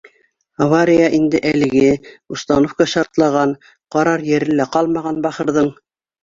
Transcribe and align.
Авария 0.65 1.09
инде 1.17 1.41
әлеге, 1.49 1.91
установка 2.37 2.87
шартлаған, 2.95 3.53
ҡарар 3.97 4.25
ере 4.31 4.51
лә 4.63 4.67
ҡалмаған 4.79 5.23
бахырҙың 5.29 5.71